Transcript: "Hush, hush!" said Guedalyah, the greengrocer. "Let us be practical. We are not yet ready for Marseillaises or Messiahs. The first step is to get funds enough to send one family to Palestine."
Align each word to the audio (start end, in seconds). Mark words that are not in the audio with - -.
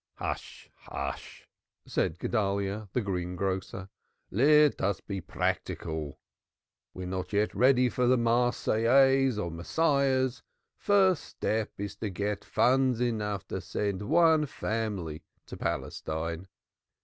"Hush, 0.15 0.67
hush!" 0.77 1.47
said 1.85 2.17
Guedalyah, 2.17 2.89
the 2.91 3.01
greengrocer. 3.01 3.87
"Let 4.31 4.81
us 4.81 4.99
be 4.99 5.21
practical. 5.21 6.17
We 6.95 7.03
are 7.03 7.05
not 7.05 7.33
yet 7.33 7.53
ready 7.53 7.87
for 7.87 8.07
Marseillaises 8.07 9.37
or 9.37 9.51
Messiahs. 9.51 10.37
The 10.79 10.83
first 10.83 11.25
step 11.25 11.73
is 11.77 11.95
to 11.97 12.09
get 12.09 12.43
funds 12.43 12.99
enough 12.99 13.47
to 13.49 13.61
send 13.61 14.01
one 14.09 14.47
family 14.47 15.21
to 15.45 15.55
Palestine." 15.55 16.47